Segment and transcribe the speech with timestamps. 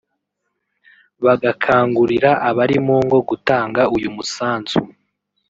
[1.23, 4.79] bagakangurira abari mu ngo gutanga uyu musanzu